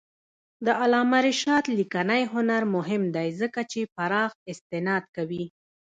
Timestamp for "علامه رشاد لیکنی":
0.81-2.23